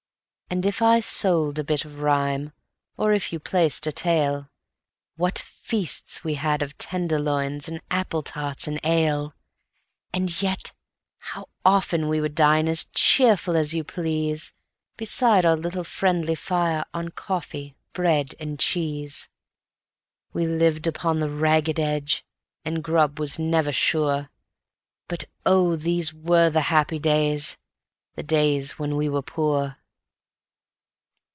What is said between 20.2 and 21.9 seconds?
We lived upon the ragged